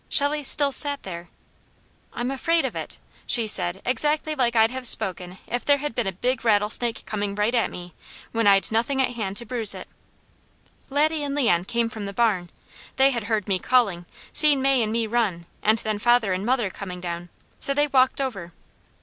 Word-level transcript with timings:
Shelley 0.09 0.43
still 0.43 0.71
sat 0.71 1.03
there. 1.03 1.29
"I'm 2.11 2.31
afraid 2.31 2.65
of 2.65 2.75
it," 2.75 2.97
she 3.27 3.45
said 3.45 3.83
exactly 3.85 4.33
like 4.33 4.55
I'd 4.55 4.71
have 4.71 4.87
spoken 4.87 5.37
if 5.45 5.63
there 5.63 5.77
had 5.77 5.93
been 5.93 6.07
a 6.07 6.11
big 6.11 6.43
rattlesnake 6.43 7.05
coming 7.05 7.35
right 7.35 7.53
at 7.53 7.69
me, 7.69 7.93
when 8.31 8.47
I'd 8.47 8.71
nothing 8.71 8.99
at 8.99 9.11
hand 9.11 9.37
to 9.37 9.45
bruise 9.45 9.75
it. 9.75 9.87
Laddie 10.89 11.21
and 11.23 11.35
Leon 11.35 11.65
came 11.65 11.87
from 11.87 12.05
the 12.05 12.13
barn. 12.13 12.49
They 12.95 13.11
had 13.11 13.25
heard 13.25 13.47
me 13.47 13.59
calling, 13.59 14.07
seen 14.33 14.59
May 14.59 14.81
and 14.81 14.91
me 14.91 15.05
run, 15.05 15.45
and 15.61 15.77
then 15.77 15.99
father 15.99 16.33
and 16.33 16.43
mother 16.47 16.71
coming 16.71 16.99
down, 16.99 17.29
so 17.59 17.71
they 17.71 17.85
walked 17.85 18.19
over. 18.19 18.53